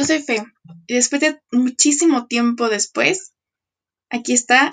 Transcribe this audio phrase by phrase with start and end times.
[0.00, 0.42] yo soy Fe
[0.86, 3.34] y después de muchísimo tiempo después,
[4.08, 4.70] aquí está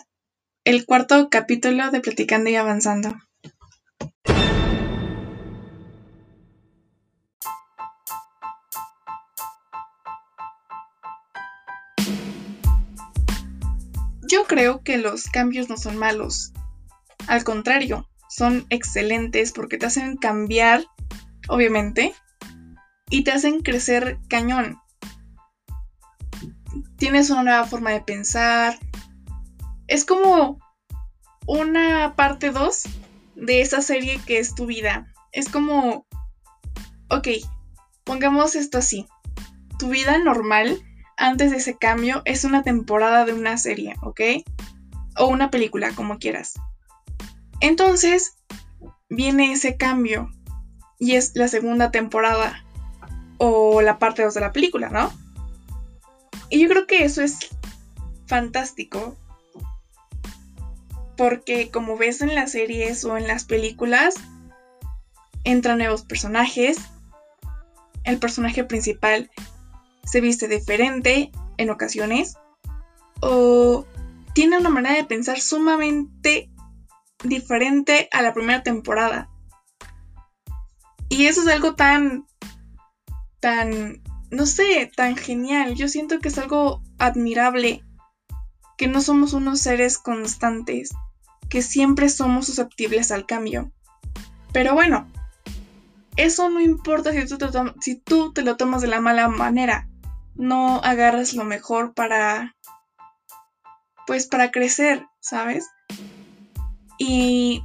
[0.63, 3.13] el cuarto capítulo de Platicando y Avanzando.
[14.29, 16.53] Yo creo que los cambios no son malos.
[17.27, 20.85] Al contrario, son excelentes porque te hacen cambiar,
[21.49, 22.13] obviamente,
[23.09, 24.79] y te hacen crecer cañón.
[26.97, 28.77] Tienes una nueva forma de pensar.
[29.87, 30.59] Es como
[31.45, 32.83] una parte 2
[33.35, 35.13] de esa serie que es tu vida.
[35.31, 36.05] Es como,
[37.09, 37.27] ok,
[38.03, 39.07] pongamos esto así.
[39.77, 40.81] Tu vida normal
[41.17, 44.21] antes de ese cambio es una temporada de una serie, ¿ok?
[45.17, 46.55] O una película, como quieras.
[47.59, 48.37] Entonces,
[49.09, 50.31] viene ese cambio
[50.99, 52.63] y es la segunda temporada
[53.37, 55.11] o la parte 2 de la película, ¿no?
[56.49, 57.37] Y yo creo que eso es
[58.25, 59.15] fantástico
[61.17, 64.15] porque como ves en las series o en las películas,
[65.43, 66.77] entran nuevos personajes,
[68.03, 69.31] el personaje principal
[70.05, 72.37] se viste diferente en ocasiones
[73.21, 73.85] o
[74.33, 76.51] tiene una manera de pensar sumamente
[77.23, 79.29] diferente a la primera temporada.
[81.09, 82.27] Y eso es algo tan
[83.39, 85.75] tan, no sé, tan genial.
[85.75, 87.83] Yo siento que es algo admirable,
[88.77, 90.91] que no somos unos seres constantes,
[91.49, 93.71] que siempre somos susceptibles al cambio.
[94.51, 95.07] Pero bueno,
[96.15, 97.11] eso no importa
[97.81, 99.87] si tú, te lo tomas de la mala manera.
[100.35, 102.55] No agarras lo mejor para,
[104.05, 105.67] pues para crecer, ¿sabes?
[106.99, 107.63] Y,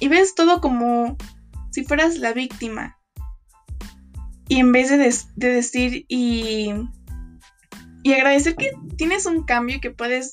[0.00, 1.16] y ves todo como
[1.70, 2.95] si fueras la víctima
[4.48, 6.72] y en vez de, decir y,
[8.02, 10.30] y agradecer que tienes un cambio y que puedes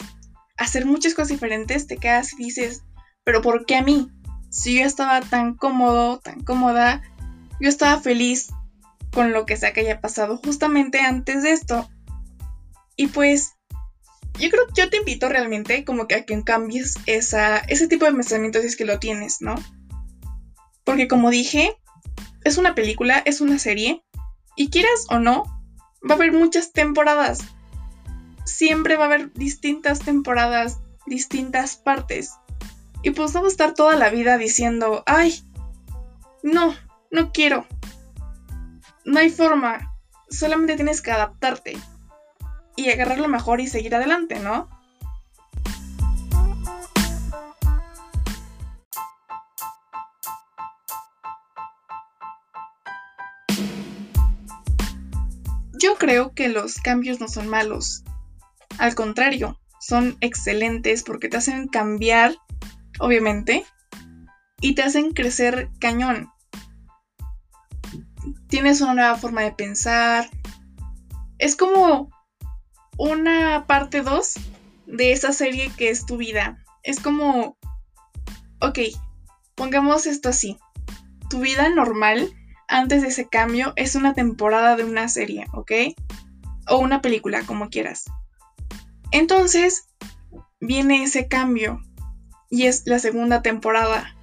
[0.57, 2.83] hacer muchas cosas diferentes, te quedas y dices,
[3.23, 4.09] pero ¿por qué a mí?
[4.49, 7.01] Si yo estaba tan cómodo, tan cómoda,
[7.59, 8.49] yo estaba feliz
[9.11, 11.89] con lo que sea que haya pasado justamente antes de esto.
[12.95, 13.53] Y pues,
[14.39, 18.05] yo creo que yo te invito realmente como que a que cambies esa, ese tipo
[18.05, 19.55] de pensamiento si es que lo tienes, ¿no?
[20.83, 21.75] Porque como dije,
[22.43, 24.03] es una película, es una serie,
[24.55, 25.43] y quieras o no,
[26.07, 27.39] va a haber muchas temporadas.
[28.45, 32.31] Siempre va a haber distintas temporadas, distintas partes.
[33.01, 35.43] Y pues no va a estar toda la vida diciendo, ay,
[36.41, 36.75] no,
[37.11, 37.65] no quiero.
[39.05, 39.93] No hay forma.
[40.29, 41.77] Solamente tienes que adaptarte.
[42.75, 44.69] Y agarrar lo mejor y seguir adelante, ¿no?
[56.03, 58.03] Creo que los cambios no son malos.
[58.77, 62.35] Al contrario, son excelentes porque te hacen cambiar,
[62.99, 63.63] obviamente,
[64.59, 66.29] y te hacen crecer cañón.
[68.49, 70.29] Tienes una nueva forma de pensar.
[71.37, 72.09] Es como
[72.97, 74.33] una parte 2
[74.87, 76.61] de esa serie que es tu vida.
[76.83, 77.57] Es como,
[78.59, 78.79] ok,
[79.55, 80.57] pongamos esto así.
[81.29, 82.29] Tu vida normal
[82.73, 85.71] antes de ese cambio es una temporada de una serie, ¿ok?
[86.67, 88.05] O una película, como quieras.
[89.11, 89.87] Entonces,
[90.59, 91.81] viene ese cambio
[92.49, 94.15] y es la segunda temporada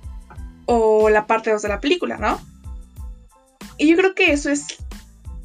[0.67, 2.41] o la parte 2 de la película, ¿no?
[3.79, 4.67] Y yo creo que eso es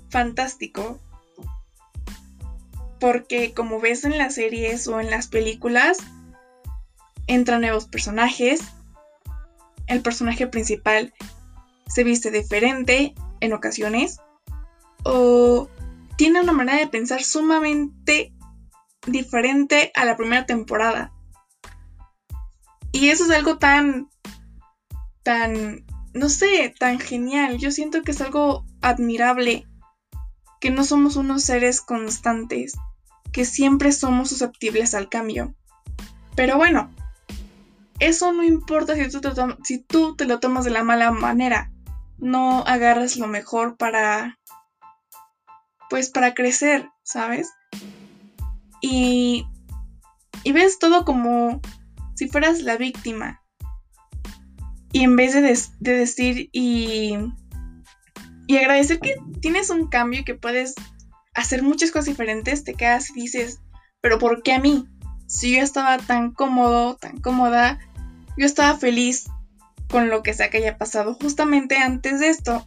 [0.09, 0.99] fantástico
[2.99, 5.99] porque como ves en las series o en las películas,
[7.27, 8.61] entran nuevos personajes,
[9.85, 11.13] el personaje principal
[11.87, 14.19] se viste diferente en ocasiones
[15.03, 15.69] o
[16.17, 18.33] tiene una manera de pensar sumamente
[19.05, 21.13] diferente a la primera temporada.
[22.91, 24.09] Y eso es algo tan,
[25.23, 27.57] tan, no sé, tan genial.
[27.57, 29.67] Yo siento que es algo admirable,
[30.61, 32.73] que no somos unos seres constantes,
[33.31, 35.53] que siempre somos susceptibles al cambio.
[36.35, 36.89] Pero bueno,
[37.99, 39.29] eso no importa si tú te,
[39.63, 41.71] si tú te lo tomas de la mala manera
[42.17, 44.39] no agarras lo mejor para,
[45.89, 47.49] pues para crecer, ¿sabes?
[48.81, 49.45] Y,
[50.43, 51.61] y ves todo como
[52.15, 53.41] si fueras la víctima.
[54.91, 55.41] Y en vez de,
[55.79, 57.17] de decir y,
[58.47, 60.75] y agradecer que tienes un cambio y que puedes
[61.33, 63.59] hacer muchas cosas diferentes, te quedas y dices,
[64.01, 64.87] pero ¿por qué a mí?
[65.27, 67.79] Si yo estaba tan cómodo, tan cómoda,
[68.37, 69.25] yo estaba feliz
[69.89, 72.65] con lo que sea que haya pasado justamente antes de esto.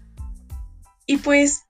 [1.07, 1.63] Y pues,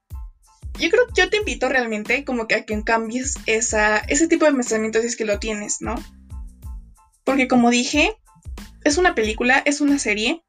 [0.79, 4.45] yo creo que yo te invito realmente como que a que cambies esa, ese tipo
[4.45, 5.95] de pensamiento si es que lo tienes, ¿no?
[7.25, 8.17] Porque como dije,
[8.85, 10.43] es una película, es una serie,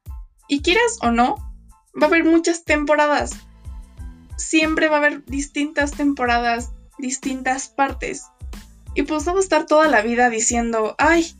[0.48, 1.36] y quieras o no,
[2.00, 3.32] va a haber muchas temporadas.
[4.36, 8.24] Siempre va a haber distintas temporadas, distintas partes.
[8.94, 11.36] Y pues no a estar toda la vida diciendo, ay,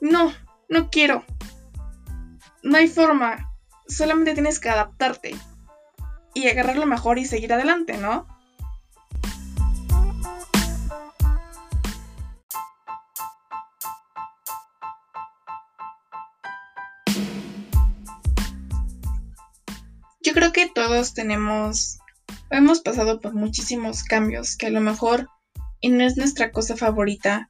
[0.00, 0.32] no,
[0.68, 1.24] no quiero.
[2.66, 3.48] No hay forma.
[3.86, 5.36] Solamente tienes que adaptarte
[6.34, 8.26] y agarrar lo mejor y seguir adelante, ¿no?
[20.20, 21.98] Yo creo que todos tenemos,
[22.50, 25.28] hemos pasado por muchísimos cambios que a lo mejor
[25.80, 27.46] y no es nuestra cosa favorita.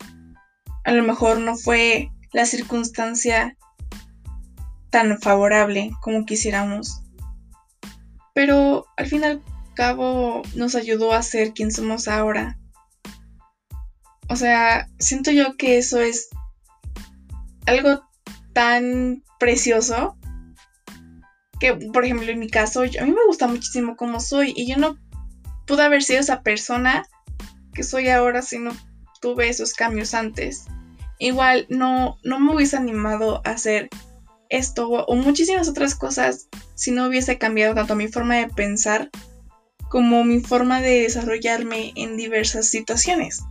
[0.84, 3.56] A lo mejor no fue la circunstancia
[4.90, 7.02] tan favorable como quisiéramos
[8.36, 9.42] pero al fin y al
[9.74, 12.58] cabo nos ayudó a ser quien somos ahora.
[14.28, 16.28] O sea, siento yo que eso es
[17.64, 18.02] algo
[18.52, 20.18] tan precioso
[21.60, 24.76] que, por ejemplo, en mi caso, a mí me gusta muchísimo cómo soy y yo
[24.76, 24.98] no
[25.66, 27.06] pude haber sido esa persona
[27.72, 28.72] que soy ahora si no
[29.22, 30.66] tuve esos cambios antes.
[31.18, 33.88] Igual no, no me hubiese animado a hacer
[34.48, 39.10] esto o muchísimas otras cosas si no hubiese cambiado tanto mi forma de pensar
[39.88, 43.42] como mi forma de desarrollarme en diversas situaciones.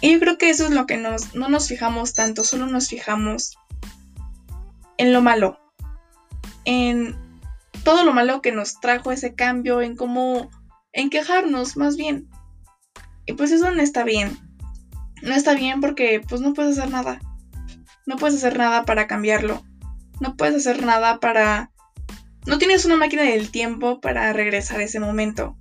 [0.00, 2.88] Y yo creo que eso es lo que nos, no nos fijamos tanto, solo nos
[2.88, 3.56] fijamos
[4.98, 5.60] en lo malo,
[6.64, 7.16] en
[7.84, 10.50] todo lo malo que nos trajo ese cambio, en cómo,
[10.92, 12.28] en quejarnos más bien.
[13.26, 14.38] Y pues eso no está bien.
[15.22, 17.20] No está bien porque pues no puedes hacer nada.
[18.06, 19.62] No puedes hacer nada para cambiarlo
[20.22, 21.72] no puedes hacer nada para...
[22.46, 25.56] No tienes una máquina del tiempo para regresar a ese momento.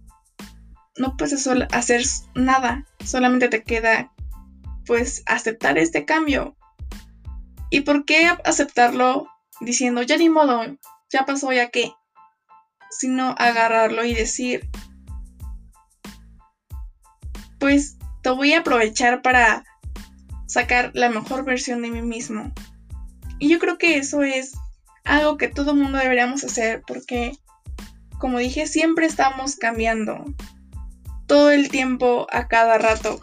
[0.98, 2.04] No puedes hacer
[2.36, 4.12] nada, solamente te queda
[4.86, 6.56] pues aceptar este cambio.
[7.72, 9.28] ¿Y por qué aceptarlo
[9.62, 10.62] diciendo, ya ni modo,
[11.10, 11.92] ya pasó, ya qué?
[12.90, 14.70] Sino agarrarlo y decir,
[17.60, 19.64] pues te voy a aprovechar para
[20.48, 22.52] sacar la mejor versión de mí mismo.
[23.42, 24.54] Y yo creo que eso es
[25.04, 27.36] algo que todo mundo deberíamos hacer porque,
[28.20, 30.26] como dije, siempre estamos cambiando.
[31.26, 33.20] Todo el tiempo, a cada rato,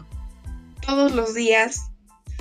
[0.85, 1.89] todos los días,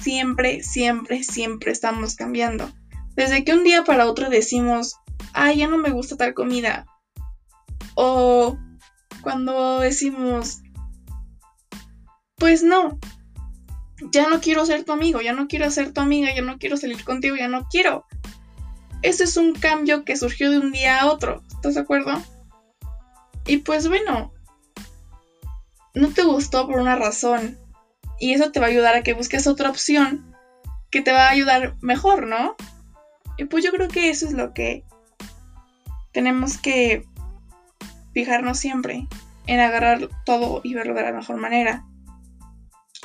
[0.02, 2.68] siempre, siempre, siempre estamos cambiando.
[3.14, 4.96] Desde que un día para otro decimos,
[5.32, 6.84] ay, ya no me gusta tal comida.
[7.94, 8.58] O
[9.22, 10.62] cuando decimos,
[12.34, 12.98] pues no,
[14.12, 16.76] ya no quiero ser tu amigo, ya no quiero ser tu amiga, ya no quiero
[16.76, 18.06] salir contigo, ya no quiero.
[19.02, 22.22] Ese es un cambio que surgió de un día a otro, ¿estás de acuerdo?
[23.46, 24.32] Y pues bueno,
[25.94, 27.58] no te gustó por una razón.
[28.20, 30.34] Y eso te va a ayudar a que busques otra opción
[30.90, 32.56] que te va a ayudar mejor, ¿no?
[33.36, 34.84] Y pues yo creo que eso es lo que
[36.12, 37.06] tenemos que
[38.12, 39.06] fijarnos siempre,
[39.46, 41.84] en agarrar todo y verlo de la mejor manera.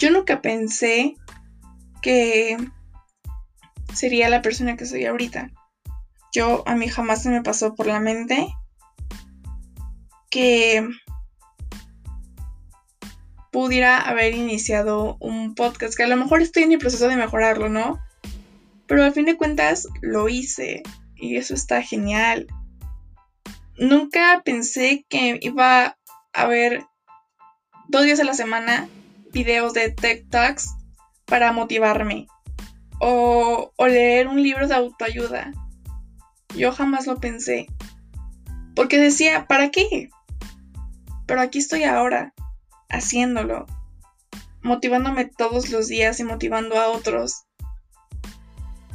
[0.03, 1.15] Yo nunca pensé
[2.01, 2.57] que
[3.94, 5.49] sería la persona que soy ahorita.
[6.33, 8.49] Yo a mí jamás se me pasó por la mente
[10.30, 10.85] que
[13.49, 17.69] pudiera haber iniciado un podcast, que a lo mejor estoy en el proceso de mejorarlo,
[17.69, 17.97] ¿no?
[18.87, 20.83] Pero al fin de cuentas lo hice
[21.16, 22.47] y eso está genial.
[23.78, 25.95] Nunca pensé que iba a
[26.33, 26.83] haber
[27.87, 28.89] dos días a la semana
[29.33, 30.69] videos de Tech Talks
[31.25, 32.28] para motivarme
[32.99, 35.52] o, o leer un libro de autoayuda.
[36.56, 37.68] Yo jamás lo pensé.
[38.75, 40.09] Porque decía, ¿para qué?
[41.25, 42.33] Pero aquí estoy ahora,
[42.90, 43.66] haciéndolo,
[44.61, 47.44] motivándome todos los días y motivando a otros,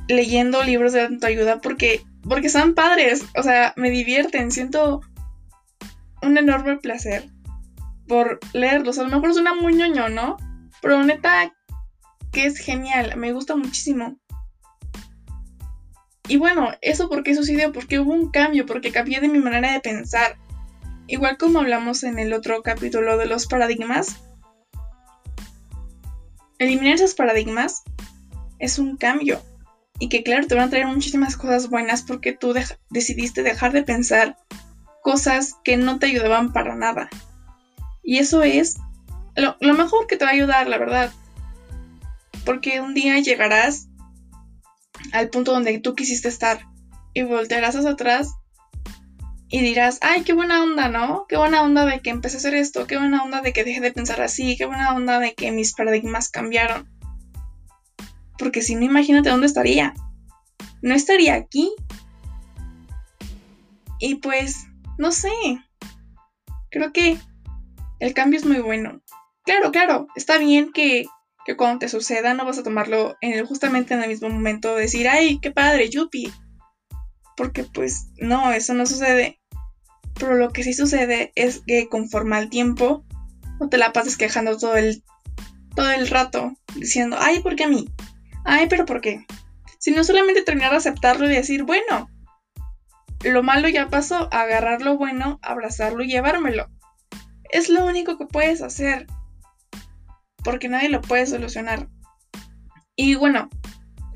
[0.08, 5.00] leyendo libros de autoayuda porque, porque son padres, o sea, me divierten, siento
[6.22, 7.28] un enorme placer
[8.08, 8.98] por leerlos.
[8.98, 10.36] A lo mejor suena muy ñoño, ¿no?
[10.80, 11.52] Pero neta
[12.32, 14.18] que es genial, me gusta muchísimo.
[16.28, 19.80] Y bueno, eso porque sucedió, porque hubo un cambio, porque cambié de mi manera de
[19.80, 20.36] pensar.
[21.06, 24.20] Igual como hablamos en el otro capítulo de los paradigmas,
[26.58, 27.82] eliminar esos paradigmas
[28.58, 29.40] es un cambio.
[29.98, 32.54] Y que claro, te van a traer muchísimas cosas buenas porque tú
[32.90, 34.36] decidiste dejar de pensar
[35.02, 37.08] cosas que no te ayudaban para nada.
[38.08, 38.78] Y eso es
[39.36, 41.12] lo, mejor que te va a ayudar, la verdad.
[42.46, 43.88] Porque un día llegarás
[45.12, 46.66] al punto donde tú quisiste estar
[47.12, 48.32] y voltearás hacia atrás
[49.50, 51.26] y dirás, ay, qué buena onda, ¿no?
[51.28, 53.82] Qué buena onda de que empecé a hacer esto, qué buena onda de que dejé
[53.82, 56.88] de pensar así, qué buena onda de que mis paradigmas cambiaron.
[58.38, 59.92] Porque si no, imagínate dónde estaría.
[60.80, 61.74] No estaría aquí.
[63.98, 64.64] Y pues,
[64.96, 65.28] no sé.
[66.70, 67.18] Creo que
[68.00, 69.00] el cambio es muy bueno.
[69.44, 71.06] Claro, claro, está bien que,
[71.44, 74.74] que cuando te suceda no vas a tomarlo en el, justamente en el mismo momento,
[74.74, 76.32] decir, ay, qué padre, yupi.
[77.36, 79.40] Porque pues no, eso no sucede.
[80.18, 83.04] Pero lo que sí sucede es que conforme al tiempo,
[83.60, 85.02] no te la pases quejando todo el,
[85.74, 87.88] todo el rato, diciendo, ay, ¿por qué a mí?
[88.44, 89.24] Ay, pero ¿por qué?
[89.78, 92.10] Sino solamente terminar de aceptarlo y decir, bueno,
[93.24, 96.68] lo malo ya pasó, agarrar lo bueno, abrazarlo y llevármelo.
[97.50, 99.06] Es lo único que puedes hacer.
[100.44, 101.88] Porque nadie lo puede solucionar.
[102.96, 103.48] Y bueno,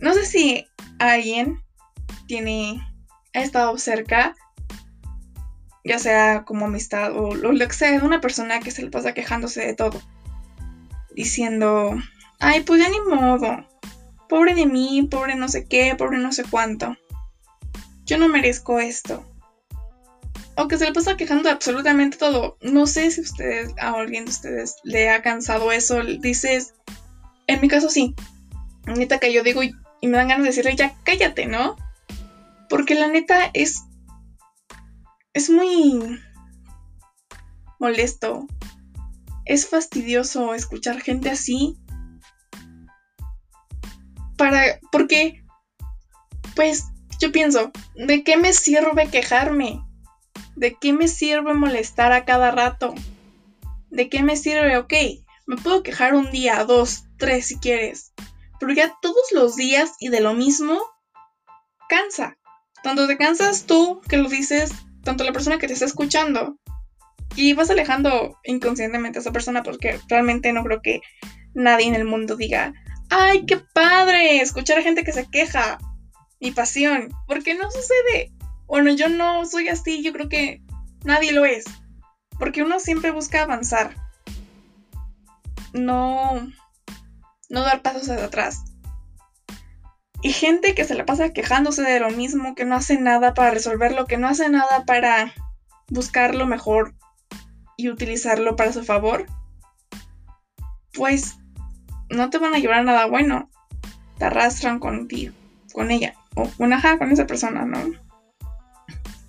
[0.00, 0.66] no sé si
[0.98, 1.62] alguien
[2.26, 2.80] tiene
[3.34, 4.34] ha estado cerca
[5.84, 9.66] ya sea como amistad o lo, que sea, una persona que se le pasa quejándose
[9.66, 10.00] de todo,
[11.14, 11.94] diciendo,
[12.38, 13.66] ay, pues ya ni modo,
[14.28, 16.96] pobre de mí, pobre no sé qué, pobre no sé cuánto,
[18.04, 19.24] yo no merezco esto.
[20.68, 22.56] Que se le pasa quejando de absolutamente todo.
[22.60, 26.02] No sé si ustedes, a alguien de ustedes le ha cansado eso.
[26.20, 26.74] Dices,
[27.46, 28.14] en mi caso sí.
[28.86, 31.76] Neta que yo digo y, y me dan ganas de decirle, ya cállate, ¿no?
[32.68, 33.82] Porque la neta es
[35.34, 36.20] es muy
[37.78, 38.46] molesto.
[39.44, 41.76] Es fastidioso escuchar gente así.
[44.36, 44.78] Para.
[44.90, 45.42] Porque.
[46.54, 46.84] Pues
[47.18, 49.80] yo pienso, ¿de qué me sirve quejarme?
[50.56, 52.94] ¿De qué me sirve molestar a cada rato?
[53.90, 54.76] ¿De qué me sirve?
[54.76, 54.92] Ok,
[55.46, 58.12] me puedo quejar un día, dos, tres si quieres.
[58.60, 60.80] Pero ya todos los días y de lo mismo,
[61.88, 62.36] cansa.
[62.82, 66.56] Tanto te cansas tú que lo dices tanto la persona que te está escuchando
[67.34, 71.00] y vas alejando inconscientemente a esa persona porque realmente no creo que
[71.54, 72.72] nadie en el mundo diga,
[73.10, 75.78] ay, qué padre escuchar a gente que se queja,
[76.40, 78.32] mi pasión, porque no sucede.
[78.72, 80.62] Bueno, yo no soy así, yo creo que
[81.04, 81.66] nadie lo es,
[82.38, 83.94] porque uno siempre busca avanzar,
[85.74, 86.50] no,
[87.50, 88.64] no dar pasos hacia atrás.
[90.22, 93.50] Y gente que se la pasa quejándose de lo mismo, que no hace nada para
[93.50, 95.34] resolverlo, que no hace nada para
[95.90, 96.94] buscar lo mejor
[97.76, 99.26] y utilizarlo para su favor,
[100.94, 101.36] pues
[102.08, 103.50] no te van a llevar a nada bueno.
[104.16, 105.34] Te arrastran contigo,
[105.74, 108.11] con ella, o con ajá, con esa persona, ¿no?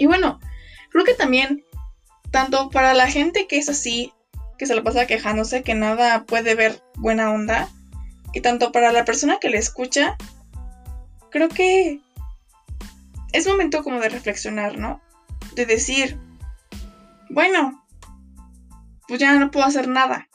[0.04, 0.42] Y bueno,
[0.90, 1.64] creo que también,
[2.30, 4.12] tanto para la gente que es así,
[4.58, 7.70] que se la pasa quejándose, que nada puede ver buena onda,
[8.34, 10.18] y tanto para la persona que le escucha,
[11.32, 12.02] creo que
[13.32, 15.02] es momento como de reflexionar, ¿no?
[15.56, 16.20] De decir,
[17.30, 17.82] bueno,
[19.08, 20.28] pues ya no puedo hacer nada.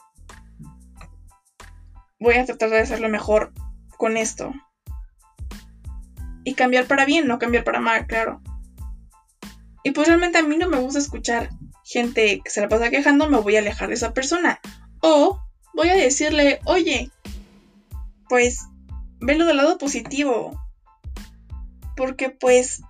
[2.19, 3.53] Voy a tratar de hacerlo mejor
[3.97, 4.51] con esto.
[6.43, 8.41] Y cambiar para bien, no cambiar para mal, claro.
[9.83, 11.49] Y pues realmente a mí no me gusta escuchar
[11.83, 14.59] gente que se la pasa quejando, me voy a alejar de esa persona.
[15.01, 15.39] O
[15.73, 17.11] voy a decirle, oye,
[18.27, 18.59] pues
[19.19, 20.59] velo del lado positivo
[21.95, 22.81] porque pues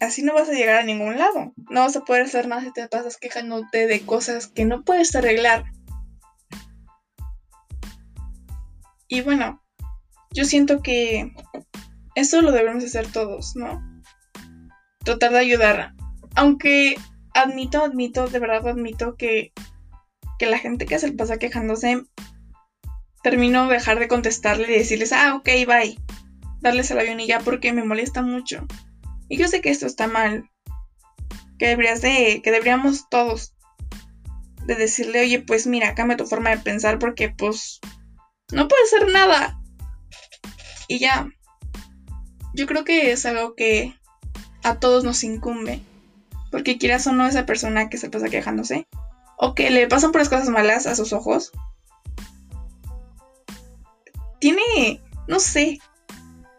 [0.00, 1.52] así no vas a llegar a ningún lado.
[1.70, 5.14] No vas a poder hacer nada si te pasas quejándote de cosas que no puedes
[5.16, 5.64] arreglar.
[9.08, 9.60] Y bueno,
[10.30, 11.34] yo siento que
[12.14, 13.91] eso lo debemos hacer todos, ¿no?
[15.04, 15.94] Tratar de ayudar.
[16.34, 16.96] Aunque
[17.34, 19.52] admito, admito, de verdad admito que,
[20.38, 22.02] que la gente que se le pasa quejándose,
[23.22, 25.96] termino de dejar de contestarle y decirles, ah, ok, bye
[26.62, 28.66] darles el avión y ya porque me molesta mucho.
[29.28, 30.48] Y yo sé que esto está mal.
[31.58, 33.54] Que deberías de, que deberíamos todos
[34.64, 37.80] de decirle, oye, pues mira, cambia tu forma de pensar porque pues
[38.52, 39.60] no puede ser nada.
[40.88, 41.28] Y ya.
[42.54, 43.94] Yo creo que es algo que
[44.62, 45.80] a todos nos incumbe.
[46.50, 48.86] Porque quieras o no esa persona que se pasa quejándose.
[49.36, 51.52] O que le pasan por las cosas malas a sus ojos.
[54.38, 55.78] Tiene, no sé,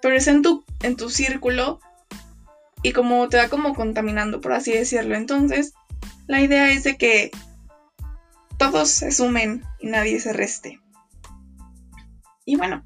[0.01, 1.79] pero es en tu, en tu círculo
[2.81, 5.15] y como te va como contaminando, por así decirlo.
[5.15, 5.73] Entonces,
[6.27, 7.31] la idea es de que
[8.57, 10.79] todos se sumen y nadie se reste.
[12.45, 12.85] Y bueno,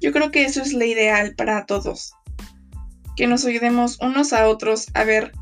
[0.00, 2.12] yo creo que eso es lo ideal para todos.
[3.16, 5.32] Que nos ayudemos unos a otros a ver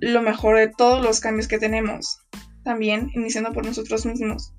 [0.00, 2.20] lo mejor de todos los cambios que tenemos.
[2.64, 4.52] También iniciando por nosotros mismos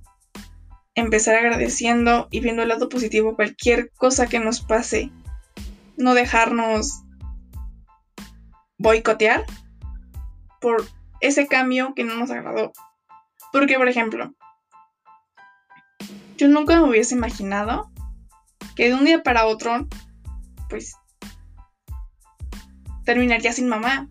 [0.95, 5.11] empezar agradeciendo y viendo el lado positivo cualquier cosa que nos pase.
[5.97, 7.03] No dejarnos
[8.77, 9.45] boicotear
[10.61, 10.87] por
[11.21, 12.71] ese cambio que no nos agradó.
[13.51, 14.33] Porque, por ejemplo,
[16.37, 17.91] yo nunca me hubiese imaginado
[18.75, 19.87] que de un día para otro,
[20.69, 20.95] pues,
[23.09, 24.07] terminaría sin mamá,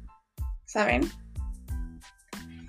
[0.66, 1.08] ¿saben?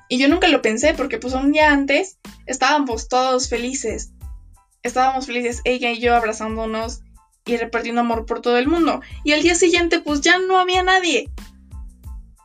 [0.09, 4.11] Y yo nunca lo pensé porque pues un día antes estábamos todos felices.
[4.83, 7.01] Estábamos felices ella y yo abrazándonos
[7.45, 9.01] y repartiendo amor por todo el mundo.
[9.23, 11.31] Y al día siguiente pues ya no había nadie.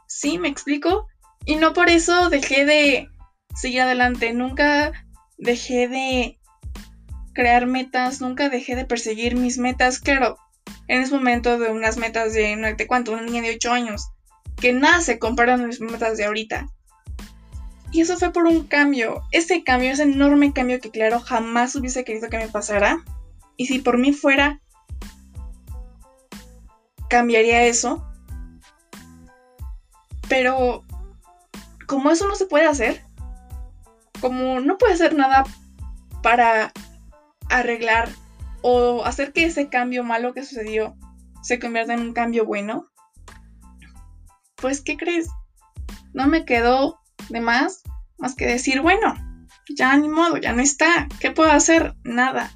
[0.09, 0.39] ¿Sí?
[0.39, 1.07] ¿Me explico?
[1.45, 3.11] Y no por eso dejé de
[3.55, 4.33] seguir adelante.
[4.33, 4.93] Nunca
[5.37, 6.39] dejé de
[7.35, 9.99] crear metas, nunca dejé de perseguir mis metas.
[9.99, 10.39] Claro,
[10.89, 14.09] en ese momento de unas metas de, no te cuánto, una niña de 8 años,
[14.61, 16.67] que nada se comparan a mis metas de ahorita.
[17.91, 22.05] Y eso fue por un cambio, ese cambio, ese enorme cambio que claro jamás hubiese
[22.05, 22.99] querido que me pasara.
[23.57, 24.61] Y si por mí fuera,
[27.09, 28.05] cambiaría eso.
[30.29, 30.83] Pero
[31.87, 33.05] como eso no se puede hacer,
[34.21, 35.45] como no puede hacer nada
[36.21, 36.73] para
[37.49, 38.09] arreglar
[38.67, 40.97] o hacer que ese cambio malo que sucedió
[41.43, 42.91] se convierta en un cambio bueno,
[44.57, 45.29] pues ¿qué crees?
[46.15, 47.83] No me quedó de más
[48.17, 49.15] más que decir, bueno,
[49.69, 51.09] ya ni modo, ya no está.
[51.21, 51.95] ¿Qué puedo hacer?
[52.05, 52.51] Nada.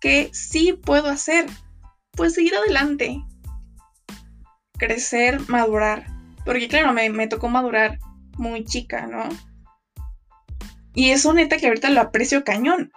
[0.00, 1.46] ¿Qué sí puedo hacer?
[2.12, 3.20] Pues seguir adelante.
[4.78, 6.06] Crecer, madurar.
[6.44, 7.98] Porque claro, me, me tocó madurar
[8.38, 9.28] muy chica, ¿no?
[10.94, 12.92] Y eso neta que ahorita lo aprecio cañón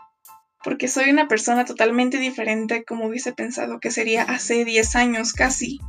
[0.63, 5.79] porque soy una persona totalmente diferente como hubiese pensado que sería hace 10 años casi.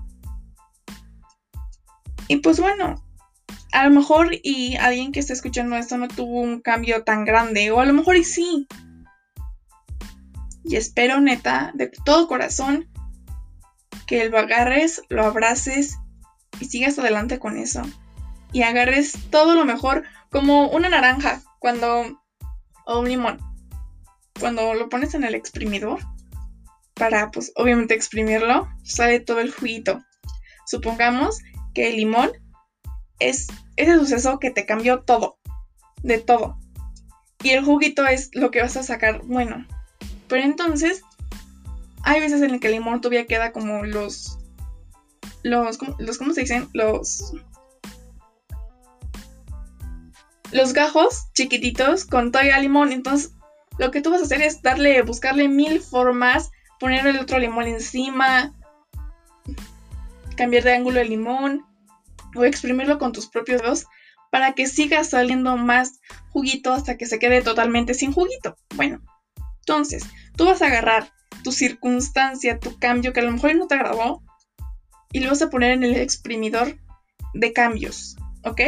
[2.26, 3.02] Y pues bueno,
[3.72, 7.70] a lo mejor y alguien que esté escuchando esto no tuvo un cambio tan grande,
[7.70, 8.66] o a lo mejor y sí.
[10.64, 12.88] Y espero neta, de todo corazón,
[14.06, 15.98] que lo agarres, lo abraces
[16.58, 17.82] y sigas adelante con eso.
[18.52, 22.20] Y agarres todo lo mejor como una naranja cuando...
[22.86, 23.53] o un limón
[24.38, 26.00] cuando lo pones en el exprimidor,
[26.94, 30.02] para pues obviamente exprimirlo, sale todo el juguito.
[30.66, 31.40] Supongamos
[31.74, 32.32] que el limón
[33.18, 35.38] es ese suceso que te cambió todo,
[36.02, 36.58] de todo.
[37.42, 39.66] Y el juguito es lo que vas a sacar bueno.
[40.28, 41.02] Pero entonces,
[42.02, 44.38] hay veces en el que el limón todavía queda como los...
[45.42, 46.68] Los, los ¿cómo se dicen?
[46.72, 47.34] Los...
[50.52, 52.92] Los gajos chiquititos con todavía limón.
[52.92, 53.34] Entonces
[53.78, 57.66] lo que tú vas a hacer es darle, buscarle mil formas, poner el otro limón
[57.66, 58.54] encima,
[60.36, 61.64] cambiar de ángulo el limón
[62.34, 63.86] o exprimirlo con tus propios dedos
[64.30, 68.56] para que siga saliendo más juguito hasta que se quede totalmente sin juguito.
[68.74, 69.00] Bueno,
[69.60, 70.04] entonces,
[70.36, 74.22] tú vas a agarrar tu circunstancia, tu cambio que a lo mejor no te agradó
[75.12, 76.76] y lo vas a poner en el exprimidor
[77.34, 78.60] de cambios, ¿ok?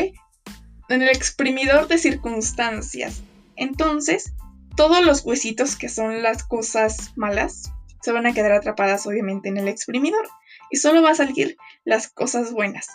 [0.88, 3.22] En el exprimidor de circunstancias.
[3.56, 4.32] Entonces,
[4.76, 9.56] todos los huesitos que son las cosas malas se van a quedar atrapadas obviamente en
[9.56, 10.28] el exprimidor
[10.70, 12.88] y solo va a salir las cosas buenas.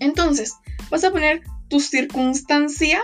[0.00, 0.54] Entonces,
[0.90, 3.02] vas a poner tu circunstancia,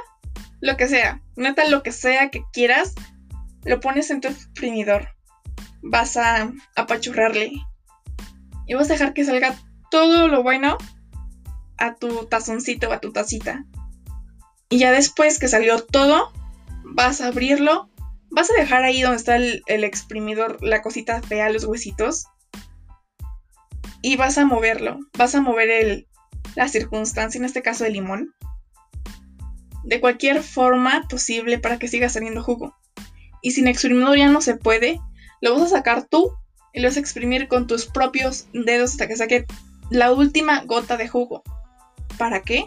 [0.61, 2.95] lo que sea, neta lo que sea que quieras,
[3.65, 5.09] lo pones en tu exprimidor.
[5.83, 7.53] Vas a apachurrarle
[8.67, 9.57] y vas a dejar que salga
[9.91, 10.77] todo lo bueno
[11.79, 13.65] a tu tazoncito o a tu tacita.
[14.69, 16.33] Y ya después que salió todo,
[17.01, 17.89] vas a abrirlo,
[18.31, 22.27] vas a dejar ahí donde está el, exprimidor, la cosita fea, los huesitos,
[24.03, 26.09] y vas a moverlo, vas a mover el,
[26.57, 28.35] la circunstancia, en este caso el limón,
[29.83, 32.77] de cualquier forma posible para que siga saliendo jugo.
[33.41, 35.01] Y sin exprimidor ya no se puede,
[35.41, 36.35] lo vas a sacar tú
[36.75, 39.47] y lo vas a exprimir con tus propios dedos hasta que saque
[39.89, 41.43] la última gota de jugo.
[42.19, 42.67] ¿Para qué?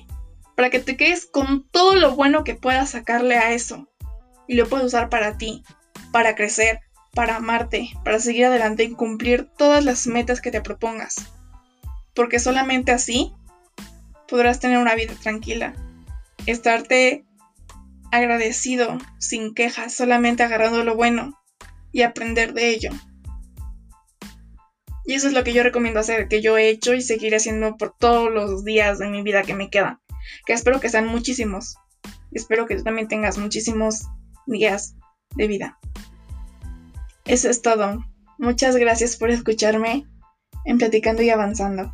[0.55, 3.87] Para que te quedes con todo lo bueno que puedas sacarle a eso
[4.47, 5.63] y lo puedes usar para ti,
[6.11, 6.79] para crecer,
[7.13, 11.31] para amarte, para seguir adelante y cumplir todas las metas que te propongas.
[12.15, 13.33] Porque solamente así
[14.27, 15.73] podrás tener una vida tranquila,
[16.45, 17.25] estarte
[18.11, 21.39] agradecido, sin quejas, solamente agarrando lo bueno
[21.91, 22.91] y aprender de ello.
[25.05, 27.75] Y eso es lo que yo recomiendo hacer, que yo he hecho y seguiré haciendo
[27.75, 29.99] por todos los días de mi vida que me quedan.
[30.45, 31.75] Que espero que sean muchísimos.
[32.31, 34.07] Espero que tú también tengas muchísimos
[34.45, 34.95] días
[35.35, 35.79] de vida.
[37.25, 38.03] Eso es todo.
[38.37, 40.05] Muchas gracias por escucharme
[40.65, 41.93] en Platicando y Avanzando.